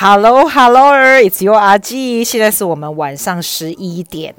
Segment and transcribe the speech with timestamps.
[0.00, 2.22] Hello，Hello，It's your 阿 G。
[2.22, 4.32] 现在是我们晚上十一点。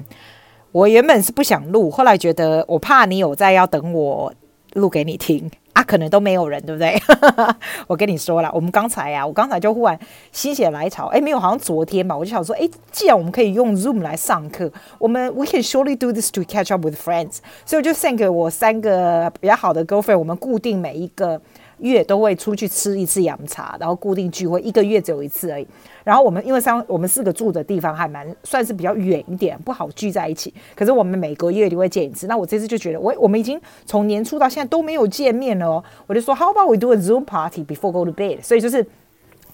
[0.72, 4.32] 我原本是不想录，后来觉得我怕你有在要等我
[4.72, 6.98] 录给你听啊，可能都没有人，对不对？
[7.86, 10.00] 我跟你说了，我们刚才呀、啊，我刚才就忽然
[10.32, 17.40] 心血来潮，哎，没有，好像昨天吧，我就想说，哎，既然我们可以用 Zoom 来上课，我们 We can surely do this to catch up with friends。
[17.66, 21.38] 所以我就 send 给我三个比较好的 girlfriend，我们固定每一个。
[21.80, 25.66] 月都会出去吃一次洋茶，然后固定聚会，一个月只有一次而已。
[26.04, 30.52] 然后我们因为三我们四个住的地方还蛮算是比较远一点，不好聚在一起。
[30.74, 32.26] 可是我们每个月都会见一次。
[32.26, 35.84] 那我这次就觉得，我我们已经从年初到现在都没有见面了哦。
[36.06, 38.42] 我就说，How about we do a Zoom party before go to bed？
[38.42, 38.86] 所以就是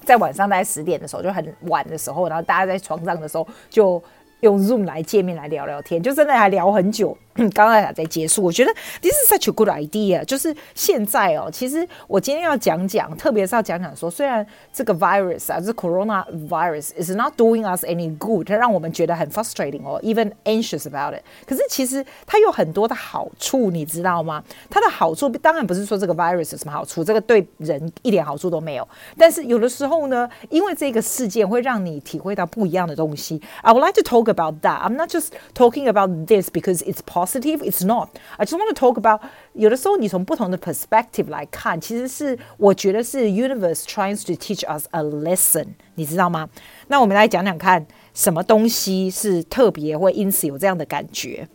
[0.05, 4.02] 在晚上大概十点的时候，就很晚的时候，然后大家在床上的时候就。
[4.41, 7.16] 用 Zoom 来见面来聊聊天，就真的还聊很久。
[7.36, 10.23] 刚 刚才在结束，我觉得 This is such a good idea。
[10.26, 21.24] 就是现在哦，其实我今天要讲讲，特别是要讲讲说，虽然这个 virus 啊，这 Corona virus is not doing us any good，它让我们觉得很 frustrating 哦，even anxious about it。
[21.48, 24.44] 可是其实它有很多的好处，你知道吗？
[24.70, 28.88] 它的好处当然不是说这个 virus 有什么好处，这个对人一点好处都没有。
[29.18, 33.41] 但是有的时候呢，因为这个事件会让你体会到不一样的东西。
[33.62, 34.82] I would like to talk about that.
[34.82, 37.60] I'm not just talking about this because it's positive.
[37.63, 38.10] It's not.
[38.38, 39.21] I just want to talk about
[39.54, 46.49] 有的时候你从不同的 perspective 来看，其实是我觉得是 universe trying to teach us a lesson，你知道吗？
[46.88, 51.48] 那我们来讲讲看，什么东西是特别会因此有这样的感觉？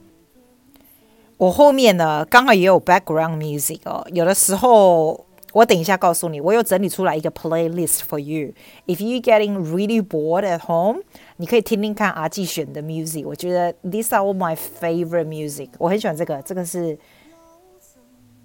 [1.36, 5.26] 我后面呢刚好也有 background music 哦，有的时候。
[5.52, 8.52] 我等一下告诉你，我有整理出来一个 playlist for you.
[8.86, 11.00] If you getting really bored at home，
[11.38, 13.26] 你可以听听看阿季选的 music。
[13.26, 15.70] 我觉得 these are all my favorite music。
[15.78, 16.98] 我很喜欢这个，这个是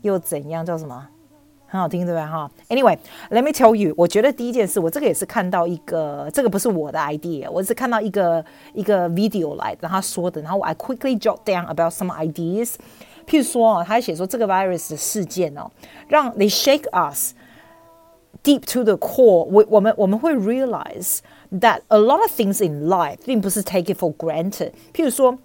[0.03, 1.05] 又怎样叫什么？
[1.67, 2.27] 很好听，对吧？
[2.27, 2.51] 哈。
[2.69, 12.75] Anyway，let me tell you，我觉得第一件事，我这个也是看到一个，这个不是我的 idea，我是看到一个一个 video 来，然后他说的，然后我 I quickly jot down about some ideas。
[13.27, 15.69] 譬如说啊，他写说这个 virus 的事件哦，
[16.07, 17.33] 让 they shake us
[18.43, 19.43] deep to the core。
[19.45, 21.19] 我我们我们会 realize
[21.51, 24.71] that a lot of things in life 并不是 take it for granted。
[24.93, 25.37] 譬如说，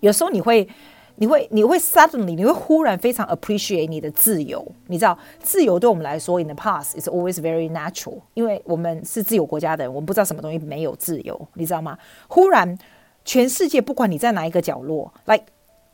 [0.00, 0.68] 有时候你会
[1.16, 4.64] 你会你会 suddenly 你会忽然非常 appreciate 你的自由。
[4.86, 11.98] 你知道，自由对我们来说，in the past is always very natural，因为我们是自由国家的人，我们不知道什么东西没有自由，你知道吗？
[12.28, 12.78] 忽然，
[13.24, 15.44] 全世界不管你在哪一个角落，like。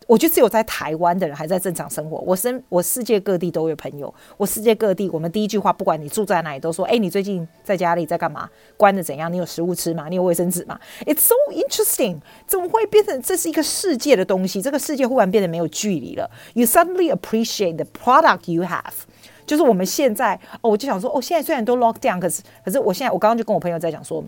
[0.08, 2.18] 我觉得只有在台湾的人还在正常生活。
[2.19, 8.50] 我身我世界各地都有朋友，我世界各地，我们第一句话，不管你住在哪里，都说：“哎，你最近在家里在干嘛？
[8.75, 9.31] 关的怎样？
[9.31, 10.08] 你有食物吃吗？
[10.09, 14.62] 你有卫生纸吗？”It's so interesting，怎么会变成这是一个世界的东西？
[14.62, 16.30] 这个世界忽然变得没有距离了。
[16.53, 18.94] You suddenly appreciate the product you have，
[19.46, 24.24] 就是我们现在哦，我就想说哦，现在虽然都 lock down，可是可是我现在我刚刚就跟我朋友在讲说。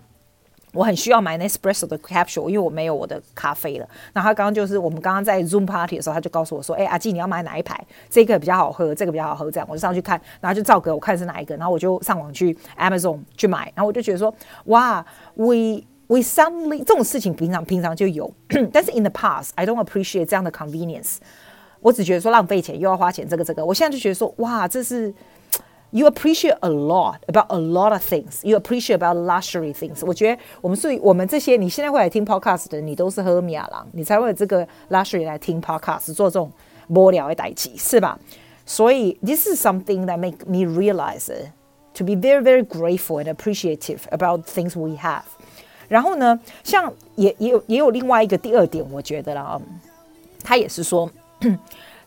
[0.75, 3.87] 我很需要买 Nespresso 的 capsule，因为我没有我的咖啡了。
[4.13, 7.81] 然后他刚刚就是我们刚刚在 Zoom party 的时候，他就告诉我说：“哎、阿季，你要买哪一排？
[8.09, 13.71] 这个比较好喝，这个比较好喝。”这样我就上去看，然后就照给我看是哪一个，然后我就上网去 Amazon 去买。
[13.73, 14.33] 然后我就觉得说
[14.65, 18.29] ：“哇，we we suddenly 这种事情平常平常就有，
[18.73, 21.17] 但是 in the past I don't appreciate 这样的 convenience。
[21.79, 23.65] 我只觉得说浪费钱又要花钱，这个这个。
[23.65, 25.13] 我现在就觉得说：哇，这是。”
[25.94, 28.44] You appreciate a lot about a lot of things.
[28.44, 30.06] You appreciate about luxury things.
[30.06, 36.52] 我觉得我们所以我们这些你现在会来听 podcast 的，你都是喝米亚郎，你才会有这个 luxury 来听 podcast 做这种
[36.86, 38.16] 无聊的代志，是吧？
[38.64, 41.50] 所以 this is something that make me realize it,
[41.94, 45.24] to be very very grateful and appreciative about things we have.
[45.88, 49.60] 然后呢，像也也有也有另外一个第二点，我觉得啦，
[50.44, 51.10] 他也是说，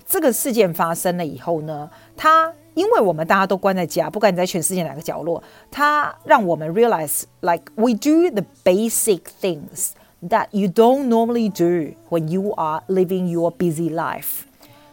[0.07, 2.53] 这个事件发生了以后呢，他。
[2.73, 9.91] 因为我们大家都关在家，不管你在全世界哪个角落，它让我们 realize like we do the basic things
[10.27, 14.45] that you don't normally do when you are living your busy life.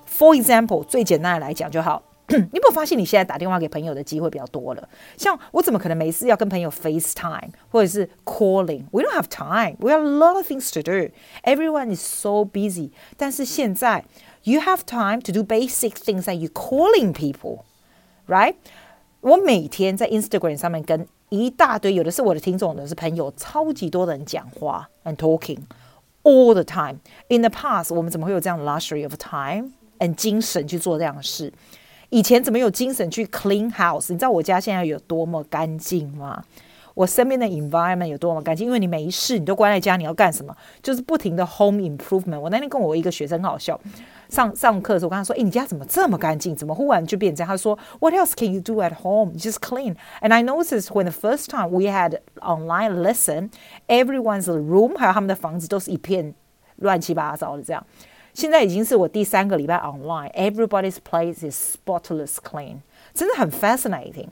[0.06, 4.88] For example，最简单的来讲就好，你有没有发现你现在打电话给朋友的机会比较多了？
[5.16, 9.77] 像我怎么可能没事要跟朋友 FaceTime 或者是 calling？We don't have time.
[9.78, 11.10] We have a lot of things to do.
[11.45, 12.91] Everyone is so busy.
[13.16, 14.04] 但是现在
[14.42, 17.60] you have time to do basic things that you calling people.
[18.27, 18.54] Right，
[19.21, 25.59] 我每天在 Instagram 上面跟一大堆，有的是我的听众，有的是朋友，超级多的人讲话，and talking
[26.22, 26.98] all the time.
[27.28, 31.53] In the past，我们怎么会有这样的 luxury of time and 精神去做这样的事？
[32.10, 34.12] 以前怎么有精神去 clean house？
[34.12, 36.45] 你知道我家现在有多么干净吗？
[36.95, 40.54] 我身边的 environment 有多么干净，因为你没事，你都关在家，你要干什么？
[40.83, 42.39] 就是不停的 home improvement。
[42.39, 43.80] 我那天跟我一个学生很好笑，
[44.28, 46.54] 上上课的时候，我跟他说：“诶，你家怎么这么干净？
[46.54, 49.33] 怎么忽然就变这样？”他说：“What else can you do at home?
[49.39, 53.51] Just clean.” And I noticed when the first time we had online lesson,
[53.86, 56.34] everyone's room 还有他们的房子都是一片
[56.77, 57.86] 乱七八糟的这样。
[58.34, 62.77] 现在已经是我第三个礼拜 online，everybody's place is spotless clean，
[63.12, 64.28] 真的很 fascinating。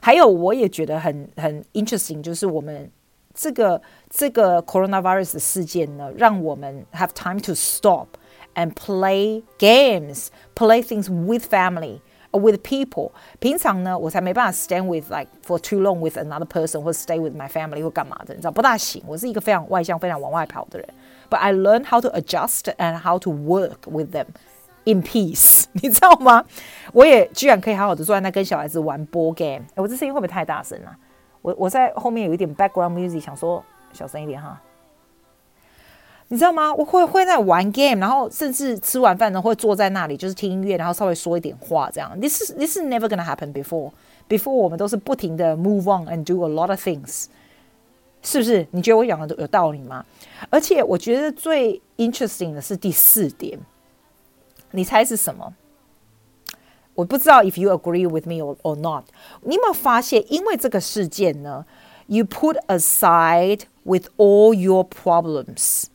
[0.00, 2.90] 还有，我也觉得很很 interesting，就是我们
[3.34, 3.80] 这个
[4.10, 8.08] 这个 coronavirus 的事件呢，让我们 have time to stop
[8.54, 12.00] and play games, play things with family,
[12.32, 13.12] with people。
[13.38, 19.02] 平常呢，我才没办法 stand with like for too long with another person，或者 stay with my family 或干嘛的，你知道不大行。
[19.06, 20.88] 我是一个非常外向、非常往外跑的人，
[21.30, 24.26] but I learn how to adjust and how to work with them。
[24.87, 26.45] In peace， 你知道吗？
[26.93, 29.65] 我也居然可以好好的坐在那跟小孩子玩 board game。
[29.75, 30.95] 我这声音会不会太大声了？
[31.41, 33.61] 我我在后面有一点 background music，想说
[33.91, 34.61] 小声一点哈。
[36.29, 36.73] 你知道吗？
[36.73, 42.17] 我会会在玩 game，然后甚至吃完饭呢会坐在那里，就是听音乐，然后稍微说一点话这样。
[42.21, 43.91] This is this is never gonna happen before.
[44.29, 47.25] Before 我们都是不停的 move on and do a lot of things，
[48.21, 48.65] 是不是？
[48.71, 50.05] 你觉得我讲的有道理吗？
[50.49, 53.59] 而且我觉得最 interesting 的是第四点。
[54.72, 55.54] 你猜是什么？
[56.94, 59.04] 我不知道 if you agree with me or or not。
[59.42, 61.64] 你有没有发现，因为这个事件呢，
[62.06, 65.88] you put aside with all your problems，all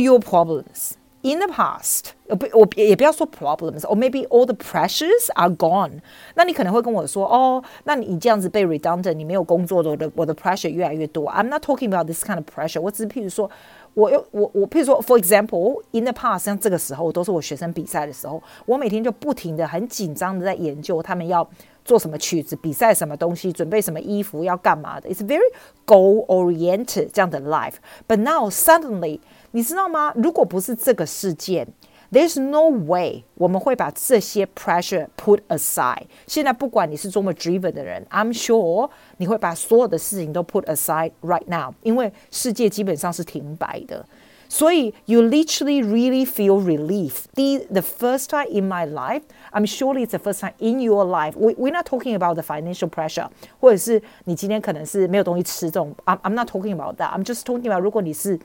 [0.00, 2.12] your problems in the past。
[2.26, 6.00] 我不，我也不要说 problems，or maybe all the pressures are gone。
[6.34, 11.30] 那你可能会跟我说，哦，那你这样子被 redundant，你没有工作的，我的我的 pressure 越来越多。
[11.30, 12.80] I'm not talking about this kind of pressure。
[12.80, 13.50] 我只是譬如说。
[13.93, 21.47] 我又我我，譬如说，for example，in the past，像这个时候都是我学生比赛的时候，我每天就不停的很紧张的在研究他们要
[21.85, 25.09] 做什么曲子，比赛什么东西，准备什么衣服，要干嘛的。
[25.09, 25.41] It's very
[25.85, 27.75] goal oriented 这样的 life。
[28.07, 29.19] But now suddenly，
[29.51, 30.13] 你知道吗？
[30.15, 31.67] 如果不是这个事件。
[32.12, 36.04] There's no way 我们会把这些 pressure put aside。
[36.26, 44.06] 现在不管你是多么 driven 的人，I'm sure 你会把所有的事情都 put aside right now，因为世界基本上是停摆的。
[44.48, 47.24] 所以 you literally really feel relief.
[47.34, 51.04] The the first time in my life, I'm sure it's the first time in your
[51.04, 51.32] life.
[51.36, 53.28] We we're not talking about the financial pressure，
[53.60, 55.94] 或者是你今天可能是没有东西吃这种。
[56.06, 57.10] I'm I'm not talking about that.
[57.10, 58.40] I'm just talking about 如果你是。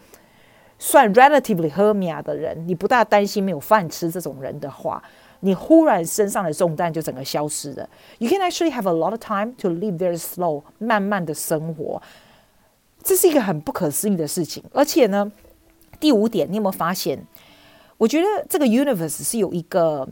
[0.78, 5.02] 算 relatively hermia 的人，你不大担心没有饭吃这种人的话，
[5.40, 7.88] 你忽然身上的重担就整个消失了。
[8.18, 12.00] You can actually have a lot of time to live very slow，慢慢的生活，
[13.02, 14.62] 这是一个很不可思议的事情。
[14.72, 15.32] 而且呢，
[15.98, 17.26] 第五点，你有没有发现？
[17.96, 20.08] 我觉得这个 universe 是有一个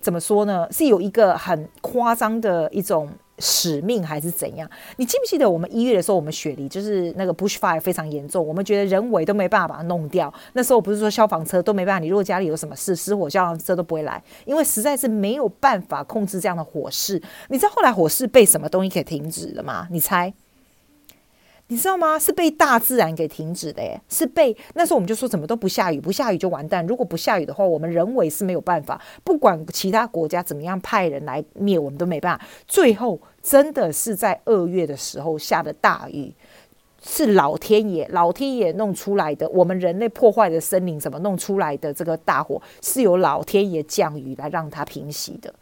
[0.00, 0.68] 怎么说呢？
[0.70, 3.08] 是有一个很夸张的一种。
[3.44, 4.70] 使命还是怎样？
[4.96, 10.32] 你记不记得我们一月的时候，我们雪梨就是那个 bushfire 非常严重，我们觉得人为都没办法把它弄掉。
[10.52, 17.20] 那时候不是说消防车都没办法，你如果家里有什么事，失火消防车都不会来，因为实在是没有办法控制这样的火势。
[17.48, 19.88] 你知道后来火势被什么东西给停止了吗？
[19.90, 20.32] 你猜？
[21.68, 22.18] 你知道吗？
[22.18, 26.86] 是被大自然给停止的耶，是被那时候我们就说怎么都不下雨，不下雨就完蛋。
[26.86, 32.44] 如果不下雨的话，我们人为是没有办法，不管其他国家怎么样派人来灭，我们都没办法。
[32.66, 36.32] 最后真的是在二月的时候下的大雨，
[37.04, 39.48] 是老天爷，老天爷弄出来的。
[39.48, 41.92] 我们人类破坏的森林怎么弄出来的？
[41.92, 45.52] 这个大火是由老天爷降雨来让它平息的。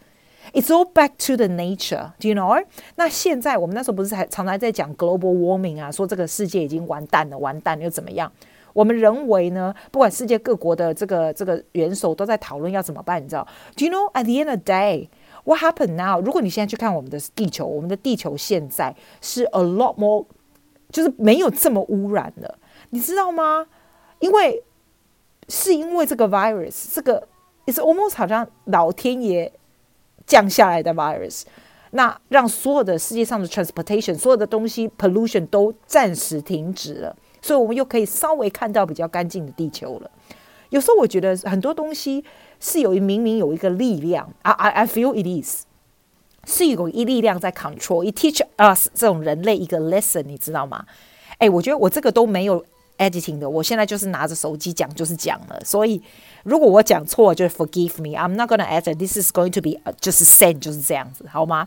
[0.53, 2.65] It's all back to the nature, do you know?
[2.97, 8.31] 那现在我们那时候不是还常常在讲 global warming 啊，说这个世界已经完蛋了，完蛋又怎么样？
[8.72, 13.46] 我们人为呢，不管世界各国的这个这个元首都在讨论要怎么办，你知道
[13.77, 15.08] ？Do you know at the end of the day
[15.44, 16.20] what happened now？
[16.20, 20.25] 如果你现在去看我们的地球，我们的地球现在是 a lot more，
[20.91, 22.59] 就是没有这么污染了，
[22.91, 23.67] 你知道吗？
[24.19, 24.63] 因为
[25.49, 27.27] 是因为这个 virus，这个
[27.67, 29.53] it's almost 好像老天爷。
[30.27, 31.43] 降下来的 virus，
[31.91, 40.09] 那让所有的世界上的 transportation，所有的东西 pollution 都暂时停止了，所以我们又可以稍微看到比较干净的地球了。
[40.69, 42.25] 有时候我觉得很多东西
[42.60, 45.64] 是有一明明有一个力量，I I I feel it is，
[46.44, 50.84] 是有一力量在 control，it teach us 这种人类一个 lesson，你知道吗？
[51.38, 52.64] 诶，我觉得我这个都没有。
[53.00, 55.58] editing 的，我现在就是拿着手机讲，就是讲了。
[55.64, 56.02] 所以
[56.43, 58.10] 如果我讲错，就 forgive me。
[58.10, 58.98] I'm not gonna edit.
[58.98, 61.67] This is going to be just send，就是这样子，好吗？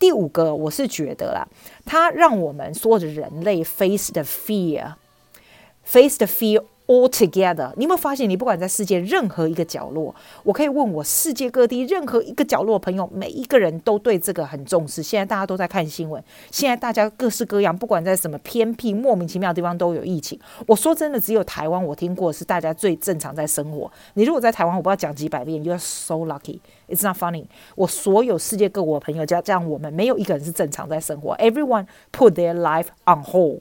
[0.00, 1.46] 第五个，我是觉得啦，
[1.84, 15.02] 它让我们所有的人类 face the fear，face the fear all together，你有没有发现，你不管在世界任何一个角落，我可以问我世界各地任何一个角落的朋友，每一个人都对这个很重视。
[15.02, 20.38] 现在大家都在看新闻，现在大家各式各样，不管在什么偏僻莫名其妙的地方都有疫情。
[20.66, 23.90] 我说真的，只有台湾我听过是大家最正常在生活。
[24.14, 26.58] 你如果在台湾，我不知道讲几百遍，You are so lucky.
[26.88, 27.46] It's not funny。
[27.74, 31.34] 我所有世界各国的朋友，加这样我们没有一个人是正常在生活。
[31.36, 33.60] Everyone put their life on hold。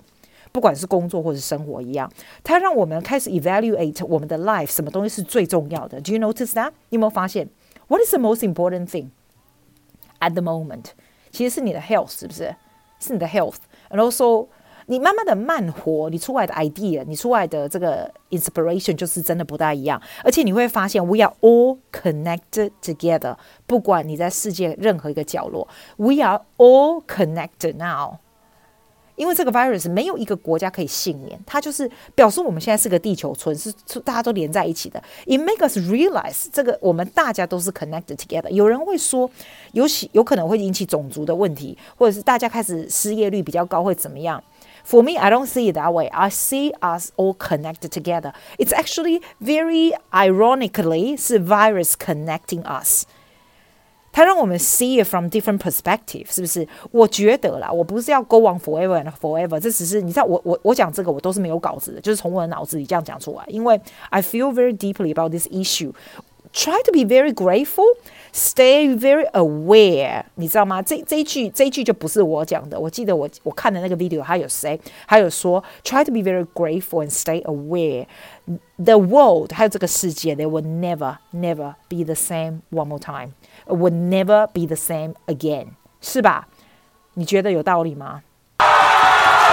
[0.53, 2.11] 不管是工作或是生活一样，
[2.43, 6.01] 它让我们开始 evaluate 我们的 life，什么东西是最重要的？
[6.01, 6.71] Do you notice that？
[6.89, 7.49] 你有没有发现？
[7.89, 9.11] What is the most important thing
[10.21, 10.87] at the moment？
[11.31, 12.57] 其实是你的 health，是不是？
[12.99, 14.49] 是你的 health，and also
[14.87, 20.01] 你慢慢的慢活，你出来的 idea，你出来的这个 inspiration 就是真的不大一样。
[20.25, 23.37] 而且你会发现，we are all connected together。
[23.67, 28.19] 不管你在世界任何一个角落，we are all connected now。
[29.17, 33.73] 因为这个 virus 没有一个国家可以幸免，它就是表示我们现在是个地球村，是
[34.05, 35.03] 大家都连在一起的。
[35.25, 38.51] It makes us realize 这个我们大家都是 connected together。
[38.51, 39.31] 有人会说，
[39.73, 44.45] 有起有可能会引起种族的问题，或者是大家开始失业率比较高会怎么样？
[44.87, 46.09] For me, I don't see it that way.
[46.09, 48.35] I see us all connected together.
[48.59, 53.05] It's actually very ironically 是 virus connecting us.
[54.13, 56.67] 它让我们 see it from different perspective，是不是？
[56.91, 63.45] 我觉得啦，我不是要 go on forever and forever，这只是你知道，我我我讲这个我都是没有稿子的，就是从我的脑子里这样讲出来。
[63.49, 63.79] 因为
[64.09, 65.93] I feel very deeply about this issue.
[66.53, 67.85] Try to be very grateful,
[68.33, 70.81] stay very aware，你知道吗？
[70.81, 72.81] 这这一句这一句就不是我讲的。
[72.81, 74.81] 我记得我我看的那个 video，还有谁？
[75.05, 78.07] 还有说 Try to be very grateful and stay aware.
[78.79, 83.33] The world，还有这个世界，they will never never be the same one more time.
[83.68, 85.68] Would never be the same again，
[86.02, 86.48] 是吧？
[87.14, 88.22] 你觉得有道理吗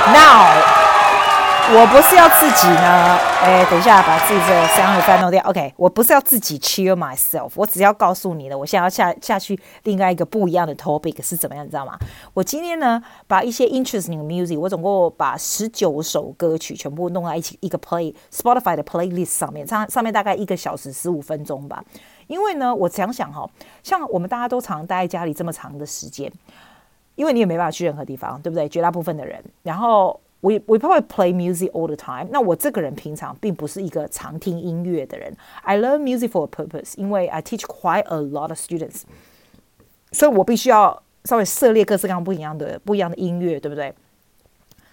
[0.06, 0.46] ？Now，
[1.70, 5.42] 我不是要自己呢，哎，等一下把自己的声音翻弄掉。
[5.44, 11.98] OK，我不是要自己 cheer myself，我只要告诉你的，我现在要下下去另外一个不一样的 topic 是怎么样，你知道吗？
[12.32, 21.84] 我今天呢，把一些 interesting music，我总共把十九首歌曲全部弄在一起一个 play Spotify 的 playlist 上面，上上面大概一个小时十五分钟吧。
[22.28, 23.50] 因为呢，我想想哈，
[23.82, 26.30] 像我们大家都常待在家里这么长的时间，
[27.16, 28.68] 因为你也没办法去任何地方，对不对？
[28.68, 32.28] 绝大部分的人，然后 we we probably play music all the time。
[32.30, 35.36] 那我这个人平常并不是一个常听音乐的人。
[35.62, 39.02] I learn music for a purpose，因为 I teach quite a lot of students，
[40.12, 43.92] 所以我必须要稍微涉猎各式各样不一样的不一样的音乐，对不对？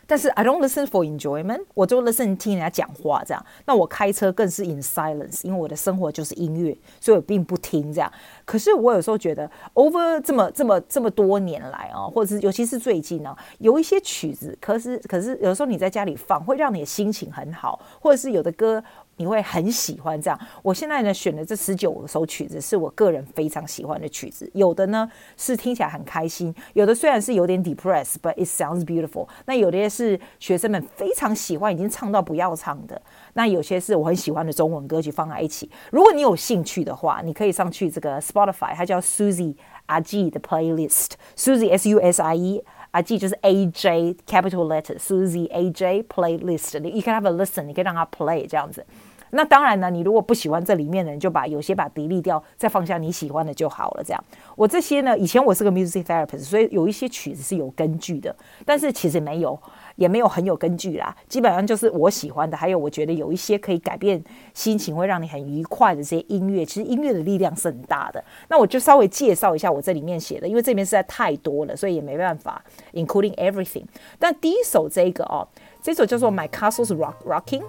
[0.08, 3.46] 但是 I don't listen for enjoyment，我就 listen 听人家讲话这样。
[3.66, 8.12] 那我开车更是 in silence，因为我的生活就是音乐，所以我并不听这样。
[8.46, 18.84] 可是我有时候觉得，over 这么这么这么多年来啊，或者是尤其是最近呢，有一些曲子，可是可是有时候你在家里放，会让你的心情很好，或者是有的歌。
[19.18, 20.40] 你会很喜欢这样。
[20.62, 29.28] 我现在呢选的这十九首曲子是我个人非常喜欢的曲子，有的呢是听起来很开心，有的虽然是有点 depressed，but it sounds beautiful。
[29.46, 33.02] 那有的是学生们非常喜欢，已经唱到不要唱的。
[33.34, 35.70] 那有些是我很喜欢的中文歌曲放在一起。
[35.92, 39.56] 如果你有兴趣的话，你可以上去这个 Spotify，它叫 Susie
[39.86, 42.64] 阿 G 的 playlist，Susie S U S I E。
[42.92, 48.86] 啊，记就是 A J capital letter Susie A J playlist，你 you can have a listen，你可以让它 play 这样子。
[49.36, 54.04] 那当然呢，你如果不喜欢这里面的，人就把有些把 delete 掉，再放下你喜欢的就好了。
[54.04, 54.24] 这样，
[54.56, 59.60] 我这些呢，以前我是个 music therapist，所以有一些曲子是有根据的，但是其实没有，
[59.98, 61.16] 也没有很有根据啦。
[61.28, 64.24] 基本上就是我喜欢的，还有我觉得有一些可以改变
[64.54, 66.66] 心情，会让你很愉快的这些音乐。
[66.66, 68.24] 其实音乐的力量是很大的。
[68.48, 72.64] 那我就稍微介绍一下我这里面写的，因为这边实在太多了，所以也没办法
[72.94, 73.84] including everything。
[74.18, 75.48] 但第一首这个哦，
[75.82, 77.64] 这首叫做 My Castle's Rock Rocking。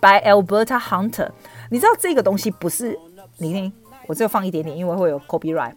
[0.00, 1.30] By Alberta Hunter，
[1.70, 2.98] 你知道这个东西不是
[3.38, 3.72] 你听，
[4.06, 5.74] 我只有放一点点，因为会有 copyright，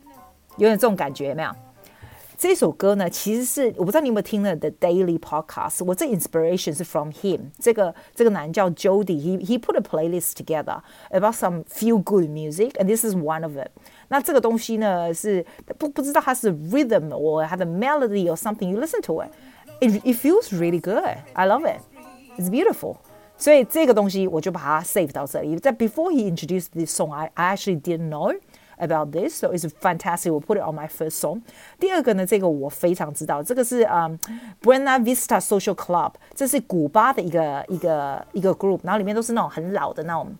[0.57, 1.49] 有点这种感觉有没有？
[2.37, 11.63] 这首歌呢，其实是我不知道你有没有听了 The Daily Podcast，我这 inspiration 是 from him，这个这个男叫 Jody，he he put a playlist together about some
[11.63, 13.69] feel good music，and this is one of it。
[14.09, 15.43] 那这个东西呢是
[15.79, 22.51] 不不知道它是 rhythm or 它的 melody or something，you listen to it，it it feels really good，I love it，it's
[22.51, 22.97] beautiful。
[23.41, 25.55] 所以这个东西我就把它 save 到这里。
[25.57, 28.35] 在 before he introduced this song, I I actually didn't know
[28.79, 30.31] about this, so it's fantastic.
[30.31, 31.41] 我 put it on my first song。
[31.79, 34.19] 第二个呢，这个我非常知道，这个是嗯、
[34.61, 40.35] um,，Buena Vista Social Club，这是古巴的一个一个一个 group，然后里面都是那种很老的那种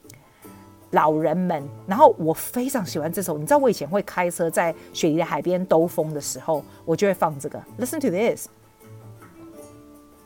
[0.92, 1.68] 老人们。
[1.86, 7.60] 然后我非常喜欢这首，你知道我以前会开车在雪梨的海边兜风的时候，我就会放这个。
[7.80, 8.48] Listen to this。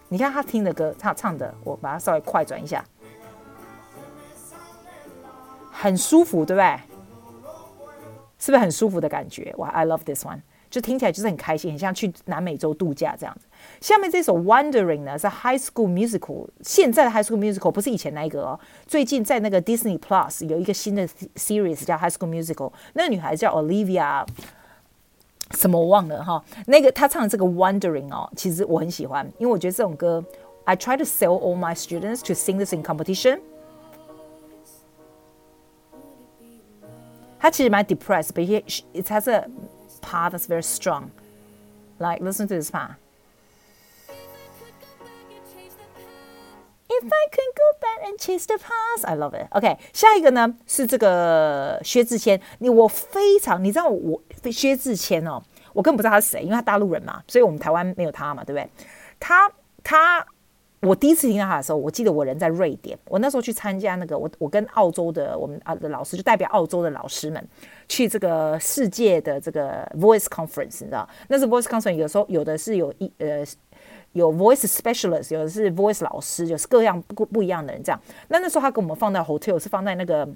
[0.09, 2.85] 你看他听的歌，他唱的，我把它稍微快转一下。
[5.71, 6.81] 很舒服，对不对？
[8.39, 9.53] 是不是很舒服的感觉？
[9.59, 13.47] 哇，I love this one，就听起来就是很开心，很像去南美洲度假这样子。
[13.81, 22.11] 下面这首 Wondering 呢是 High School Musical，现在的 High School Musical 不是以前那一个哦，最近在那个 Disney Plus 有一个新的 series 叫 High
[22.11, 24.25] School Musical，那个女孩叫 Olivia，
[25.52, 26.44] 什么我忘了哈。
[26.68, 30.24] 那个她唱的这个 Wondering 哦，其实我很喜欢，因为我觉得这种歌，
[30.66, 33.40] I try to sell all my students to sing this in competition。
[37.40, 39.48] 他其实蛮 depressed，but he it has a
[40.00, 41.06] part that's very strong.
[41.98, 42.92] Like listen to this part.
[47.09, 49.47] I can go back and chase the past, I love it.
[49.51, 52.41] OK，下一个呢是这个薛之谦。
[52.59, 54.21] 你我非常，你知道我
[54.51, 58.69] 薛之谦哦，我根本不知道他是谁，因为他大陆人嘛，所以我们台湾没有他嘛，对不对？
[59.21, 59.51] 他
[59.85, 60.27] 他，
[60.81, 67.49] 我第一次听到他的时候，我记得我人在瑞典，我那时候去参加那个，我我跟澳洲的我们啊的老师，就代表澳洲的老师们
[67.89, 73.45] 去这个世界的这个 Voice Conference，你知道，那是 Voice Conference，有时候有的是有一呃。
[74.17, 78.01] 有 voice specialist，有的是 voice 老师，就是各样不不一样的人这样。
[78.29, 80.27] 那那时候他给我们放在 hotel，是放在那个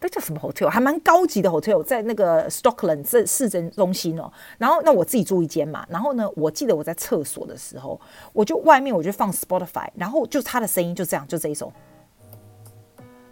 [0.00, 4.30] 那叫什么 hotel，还蛮高级的 hotel，在那个 Stockland 这市政中心哦。
[4.58, 5.86] 然后那我自己住一间嘛。
[5.88, 7.98] 然后呢，我记得我在厕所的时候，
[8.34, 11.72] 我就外面我就放 Spotify，然后就他的声音就这样，就这一首。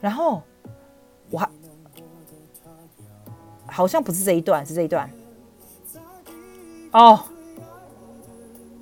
[0.00, 0.42] 然后
[1.28, 1.46] 我还
[3.66, 5.10] 好像不是这一段，是这一段。
[6.92, 7.20] 哦。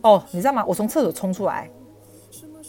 [0.07, 0.65] 哦你知道吗？
[0.65, 1.69] 我从厕所冲出来，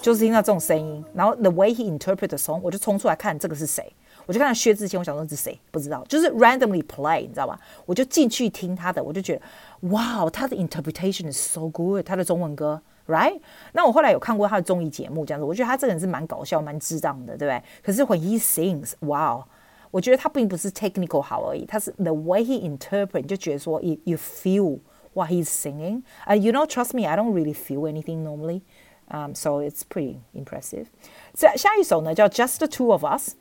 [0.02, 1.06] 就是听到这种声音。
[1.14, 3.94] 然后 the way he interpret the song，我就冲出来看这个是谁。
[4.26, 5.60] 我就看到薛之谦，我想说这是谁？
[5.72, 7.58] 不知道，就是 randomly play，你知道吧？
[7.86, 12.04] 我就进去听他的，我就觉得哇，他的 interpretation is so good。
[12.04, 13.40] 他的中文歌，right？
[13.72, 17.64] 那我后来有看过他的综艺节目，这样子，我觉得他这个人是蛮搞笑、蛮智障的，对不对？
[17.84, 19.46] 可是 when he sings，哇哦，
[19.92, 24.80] 我觉得他并不是 technical 好而已，他是 the way he interpret，就觉得说 you you feel。
[25.17, 28.63] What he's singing, uh, you know, trust me, I don't really feel anything normally,
[29.11, 30.87] um, so it's pretty impressive.
[31.35, 33.35] 下下一首呢叫 Just the Two of Us，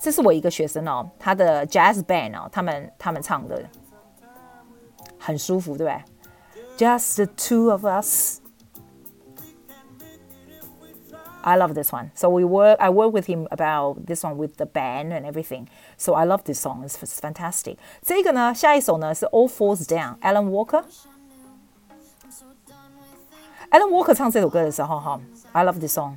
[0.00, 3.68] 这是我一个学生哦，他的 jazz band 哦，他们他们唱的
[5.18, 6.86] 很舒服，对不对？
[6.86, 8.40] Just the two of us.
[11.46, 12.10] I love this one.
[12.14, 12.78] So we work.
[12.80, 15.68] I work with him about this one with the band and everything.
[15.98, 16.82] So I love this song.
[16.84, 17.76] It's, it's fantastic.
[18.00, 20.18] 这个呢，下一首呢是 All Falls Down.
[20.20, 20.84] Alan Walker.
[23.70, 25.20] Alan Walker 唱这首歌的时候，哈，
[25.52, 26.14] I love this song.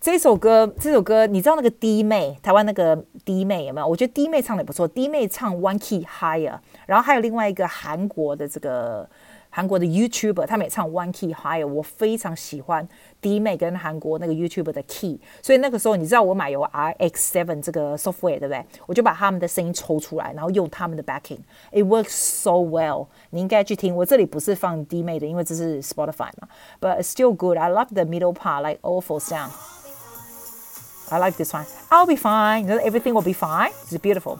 [0.00, 3.86] 这首歌，这首歌，你知道那个 D 妹，台湾那个 D 妹有没有？
[3.86, 4.88] 我觉得 D 妹唱的也不错。
[4.88, 9.08] D 妹唱 One Key Higher，然后还有另外一个韩国的这个。
[9.54, 12.88] 韩国的 YouTuber 他们也唱 One Key Higher，我非常喜欢
[13.20, 18.64] D 妹跟韩国那个 YouTuber 的 Key，所以那个时候你知道我买有 RX7 这个 software 对不对？
[18.86, 23.06] 我就把他们的声音抽出来，然后用他们的 backing，it works so well。
[23.30, 26.48] 你应该去听，我这里不是放 D 妹的，因为这是 Spotify 嘛，
[26.80, 32.62] but it's still good。I love the middle part like awful sound。I like this one。I'll be fine。
[32.62, 34.38] 你说 everything will be fine。It's beautiful。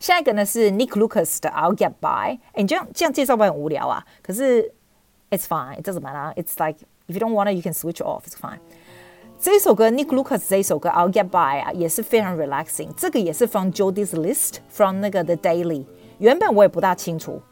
[0.00, 2.38] 下一个呢是 Nick Lucas 的 I'll Get By。
[2.52, 4.04] 哎，你这样这样介绍会很无聊啊。
[4.22, 4.72] 可是
[5.28, 6.32] It's fine, it doesn't matter.
[6.34, 6.78] It's like
[7.08, 8.22] if you don't want it, you can switch off.
[8.26, 8.60] It's fine.
[9.38, 12.90] 这一首歌 Nick Lucas 这一首歌 I'll Get By 啊，也是非常 relaxing。
[12.96, 15.84] 这个也是 from Jodie's List from 那个 The Daily。
[16.18, 17.42] 原本我也不大清楚，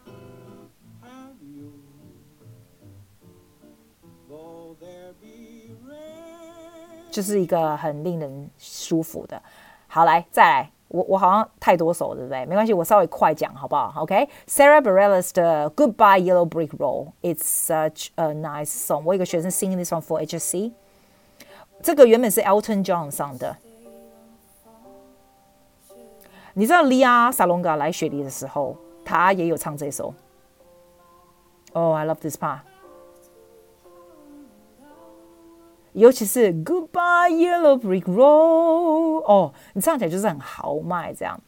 [7.10, 9.42] 就是一个很令人舒服的。
[9.86, 10.70] 好，来再来。
[10.89, 12.45] 我我好像太多首，对不对？
[12.45, 19.03] 没关系，我稍微快讲好不好？OK，Sarah Bareilles 的 Goodbye Yellow Brick Road，It's such a nice song。
[19.05, 20.71] 我有个学生 sing this one for HSC，
[21.81, 23.55] 这个原本是 Elton John 上的。
[26.53, 28.75] 你知道 Lia Salonga 来雪梨的时候，
[29.05, 30.13] 他也有唱这首。
[31.73, 32.61] Oh, I love this part。
[35.92, 41.40] 尤其是 Goodbye Yellow Brick Road，哦，你唱起来就是很豪迈这样。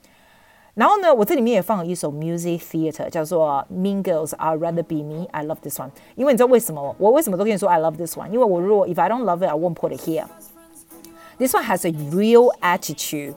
[0.74, 5.90] 然后呢，我这里面也放了一首 Music Theatre，叫做 Mean Girls I'd Rather Be Me，I love this one。
[6.14, 8.28] 因为你知道为什么我为什么都跟你说 I love this one？
[8.28, 13.34] 因为我如果 If I don't love it，I won't put it here。This one has a real attitude。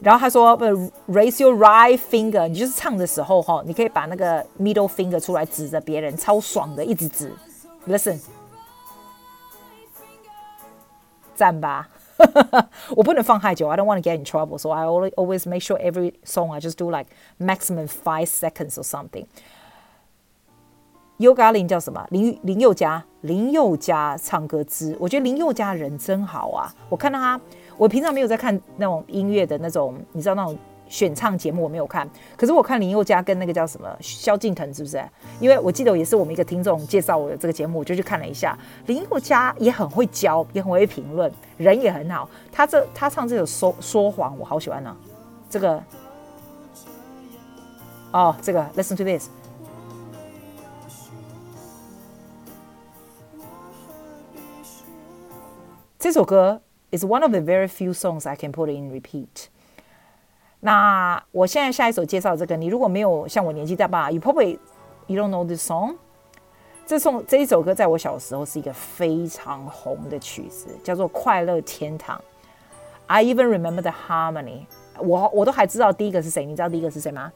[0.00, 0.56] 然后他说，
[1.08, 7.30] Raise your right finger，你就是唱的时候哈，你可以把那个 middle finger 出来指着别人，超爽的，一直指。
[7.86, 8.18] Listen。
[11.37, 11.87] 赞吧，
[12.95, 16.59] 我不能放太久，I don't want to get in trouble, so I always always make sure every song I
[16.59, 19.27] just do like maximum five seconds or something.
[21.19, 22.05] Yoga 林叫什么？
[22.09, 26.73] 林林宥嘉林宥嘉唱歌之，我觉得林宥嘉人真好啊！
[26.89, 27.39] 我看到他，
[27.77, 30.57] 我平常没有在看那种音乐的那种，你知道那种
[30.89, 32.09] 选唱节目，我没有看。
[32.35, 35.03] 可是我看林宥嘉跟那个叫什么萧敬腾，是不是？
[35.39, 38.57] 因为我记得也是我们一个听众介绍我的这个节目，我就去看了一下。
[38.85, 42.29] 林宥嘉也很会教，也很会评论，人也很好。
[42.51, 44.97] 他这他唱这首说说谎，我好喜欢呢、啊。
[45.49, 45.83] 这个
[48.11, 49.29] 哦，这个 Listen to this。
[55.99, 59.47] 这首歌 is one of the very few songs I can put in repeat。
[60.59, 64.57] 那我现在下一首介绍这个，你如果没有像我年纪大吧，you probably
[65.05, 65.95] you don't know this song。
[66.85, 72.17] 这首这一首歌在我小时候是一个非常红的曲子，叫做《快乐天堂》。
[73.07, 74.65] I even remember the harmony。
[74.99, 77.31] 我我都还知道第一个是谁，你知道第一个是谁吗？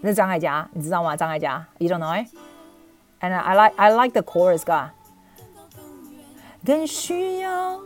[0.00, 1.16] 那是张艾嘉，你知道吗？
[1.16, 4.90] 张艾嘉，you don't know？And I like I like the chorus 噶，
[6.66, 7.78] 更需要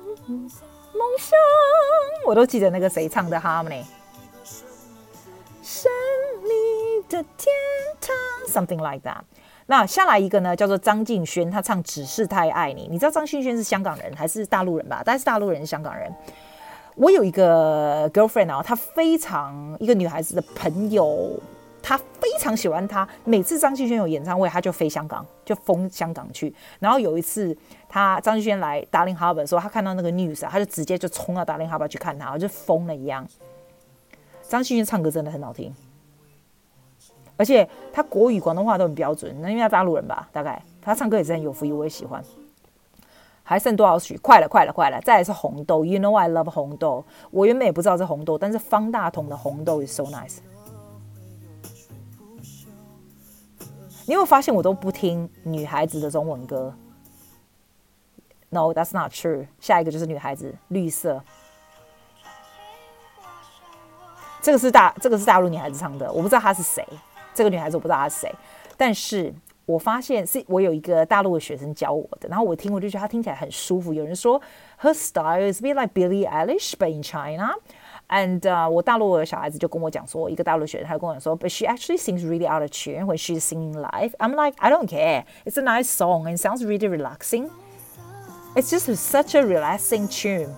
[1.19, 1.39] 想，
[2.27, 3.83] 我都记得那个谁唱的 harmony，
[5.63, 5.91] 神
[6.43, 7.55] 秘的天
[8.01, 8.15] 堂
[8.49, 9.23] ，something like that。
[9.67, 12.87] 那下来一个呢，叫做张敬轩，他唱《只是太爱你》。
[12.91, 15.03] 你知道张敬轩是香港人还是大陆人吧？
[15.05, 16.13] 但是大陆人是香港人。
[16.95, 21.31] 我有一个 girlfriend 啊，她非常一个女孩子的朋友。
[21.89, 26.53] 他非常喜欢他，每次张敬轩有演唱会，他就飞香港，就疯香港去。
[26.81, 27.57] 然后有一次，
[27.89, 33.25] 他张敬轩来 Darling Harbour 的时候，他看到那个 news，他就直接就冲到达令哈巴去看他，就疯了一样。
[34.49, 35.73] 张敬轩唱歌真的很好听，
[37.37, 39.33] 而且他国语、广东话都很标准。
[39.41, 42.21] 那因为他大陆人吧，大概他唱歌也是很有福音，我也喜欢。
[43.45, 44.19] 还剩多少曲？
[44.19, 45.01] 快了，快了，快了！
[45.03, 47.05] 再来是红豆，You know I love 红豆。
[47.31, 50.39] 我原本也不知道是红豆，但是方大同的红豆 is so nice。
[54.07, 56.73] 你有没有发现我都不听女孩子的中文歌
[58.51, 59.47] ？No, that's not true。
[59.59, 61.23] 下一个就是女孩子，绿色。
[64.41, 66.87] 这个是大，这个是大陆女孩子唱的，我不知道她是谁。
[67.35, 68.33] 这个女孩子我不知道她是谁，
[68.77, 73.93] 但是我发现是我有一个大陆的学生教我的，然后我听我就觉得她听起来很舒服。
[73.93, 74.41] 有人说
[74.81, 77.55] ，Her style is a bit like Billie Eilish, but in China。
[78.08, 84.12] And、uh, 我大陆的小孩子就跟我讲说，一个大陆学生他就跟我讲说，But she actually sings really out of tune when she's singing live.
[84.18, 85.24] I'm like, I don't care.
[85.46, 87.50] It's a nice song and sounds really relaxing.
[88.56, 90.50] It's just such a relaxing tune.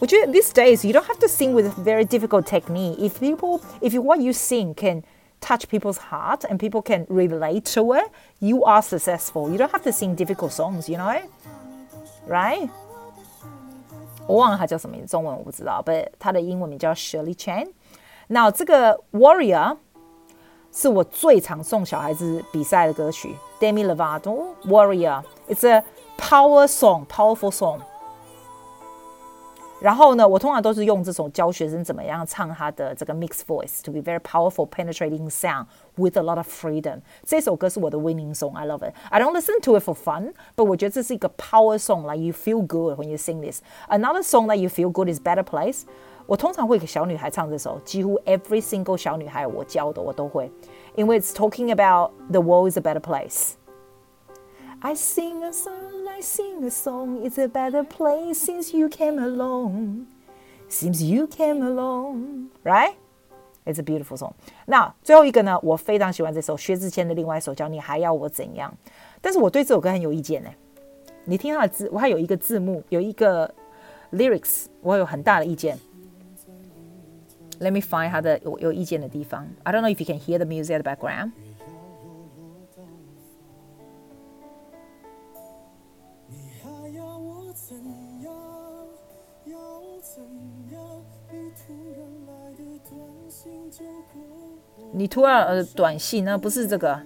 [0.00, 2.98] 我觉得 these days you don't have to sing with a very difficult technique.
[2.98, 5.04] If people, if you, what you sing can
[5.40, 8.04] touch people's heart and people can relate to it,
[8.40, 9.50] you are successful.
[9.50, 11.20] You don't have to sing difficult songs, you know,
[12.26, 12.68] right?
[14.27, 17.67] 我忘了他叫什么名字，中文我不知道，不，他的英文名叫 Shirley Chan。
[18.27, 19.77] 那这个 Warrior
[20.71, 25.83] 是我最常送小孩子比赛的歌曲，Demi Lovato Warrior，It's a
[26.17, 27.79] power song，powerful song。
[29.80, 35.64] 然后呢，我通常都是用这种教学生怎么样唱他的这个 mixed voice，to be very powerful, penetrating sound
[35.96, 37.00] with a lot of freedom。
[37.24, 42.66] 这首歌是我的 winning song，I love it。I don't listen to it for fun，but 我觉得这是一个 power song，like you feel
[42.66, 45.84] good when you sing this。Another song that you feel good is Better Place。
[46.26, 50.52] 我通常会给小女孩唱这首，几乎 every single 小女孩我教的我都会，
[50.94, 56.70] 因为 it's talking about the world is a better place。I sing a song, I sing a
[56.70, 57.24] song.
[57.24, 60.06] It's a better place since you came along.
[60.68, 62.94] Since you came along, right?
[63.64, 64.32] It's a beautiful song.
[64.66, 65.58] 那最后一个呢？
[65.62, 68.72] 我非常喜欢这首薛之谦的另外一首叫《你还要我怎样》，
[69.20, 70.50] 但是我对这首歌很有意见呢。
[71.24, 73.52] 你听它的字，我还有一个字幕，有一个
[74.12, 75.78] lyrics，我有很大的意见。
[77.60, 79.46] Let me find 它的有有意见的地方。
[79.64, 81.32] I don't know if you can hear the music at the background.
[94.97, 96.37] 你突然呃短信呢？
[96.37, 96.97] 不是这个，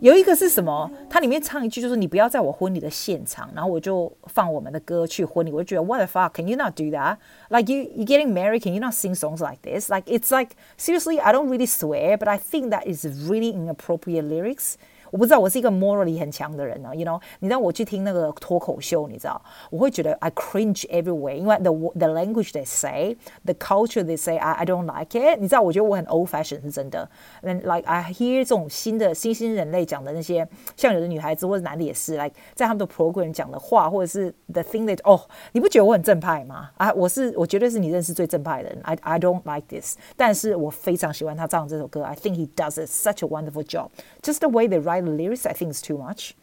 [0.00, 0.90] 有一个是什么？
[1.08, 6.32] 它里面唱一句就是你不要在我婚礼的现场，然后我就放我们的歌去婚礼，我就觉得 What the fuck?
[6.34, 7.16] Can you not do that?
[7.48, 8.62] Like you you getting married?
[8.62, 9.90] Can you not sing songs like this?
[9.90, 14.26] Like it's like seriously, I don't really swear, but I think that is really inappropriate
[14.26, 14.76] lyrics.
[15.11, 16.93] 我不知道，我是一个 morally 很强的人呢。
[16.93, 25.17] You know，你知道我去听那个脱口秀，你知道，我会觉得 I cringe everywhere，因为 the the language they say，the culture they say，I I don't like
[25.17, 25.39] it。
[25.39, 27.09] 你知道，我觉得我很 old fashion 是真的。
[27.43, 35.21] And like I hear 这种新的新兴人类讲的那些，像有的女孩子或者男的也是，like 在他们的 program 讲的话，或者是 the thing that 哦，
[35.53, 36.71] 你不觉得我很正派吗？
[36.75, 38.79] 啊，我是我绝对是你认识最正派的人。
[38.83, 42.03] I I don't like this，但是我非常喜欢他唱这首歌。
[42.03, 45.53] I think he does it such a wonderful job。Just the way they write the lyrics, I
[45.53, 46.33] think is too much.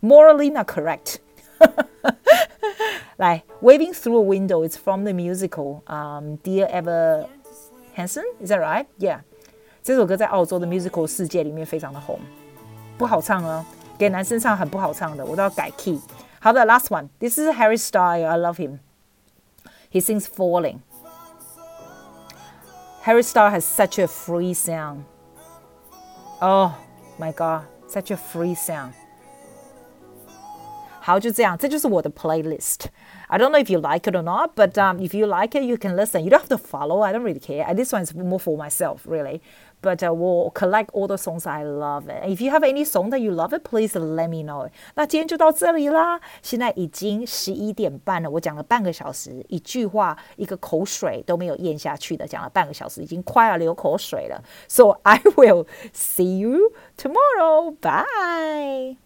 [0.00, 1.20] Morally not correct.
[3.16, 5.82] 来，Waving Through a Window is from the musical.
[5.86, 7.26] Um, Dear Ever
[7.94, 8.86] Hansen, is that right?
[8.98, 9.20] Yeah.
[9.82, 12.18] 这首歌在澳洲的 musical 世界里面非常的红，
[12.98, 13.64] 不好唱哦，
[13.96, 16.00] 给男生唱很不好唱的，我都要改 key。
[16.40, 17.08] 好的，last one.
[17.18, 18.26] This is Harry Styles.
[18.26, 18.80] I love him.
[19.90, 20.80] He sings Falling.
[23.04, 25.04] Harry Styles has such a free sound.
[26.40, 26.72] Oh
[27.18, 28.92] my god, such a free sound.
[31.00, 35.56] 好，就这样，这就是我的 playlist。I don't know if you like it or not, but um, if you like
[35.56, 36.22] it, you can listen.
[36.22, 37.00] You don't have to follow.
[37.00, 37.72] I don't really care.
[37.74, 39.40] This one is more for myself, really.
[39.82, 42.24] But uh, we'll collect all the songs I love it.
[42.24, 44.68] If you have any song that you love it, please let me know.
[44.94, 46.18] 那今天就到这里啦。
[46.42, 54.42] 现在已经十一点半了，我讲了半个小时，一句话一个口水都没有咽下去的，讲了半个小时，已经快要流口水了。
[54.66, 57.76] So I will see you tomorrow.
[57.80, 58.96] Bye.